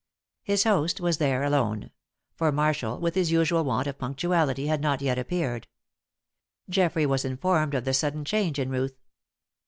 His 0.41 0.63
host 0.63 0.99
was 0.99 1.19
there 1.19 1.43
alone; 1.43 1.91
for 2.33 2.51
Marshall, 2.51 2.97
with 2.99 3.13
his 3.13 3.31
usual 3.31 3.63
want 3.63 3.85
of 3.85 3.99
punctuality, 3.99 4.65
had 4.65 4.81
not 4.81 4.99
yet 4.99 5.19
appeared. 5.19 5.67
Geoffrey 6.67 7.05
was 7.05 7.23
informed 7.23 7.75
of 7.75 7.85
the 7.85 7.93
sudden 7.93 8.25
change 8.25 8.57
in 8.57 8.71
Ruth. 8.71 8.97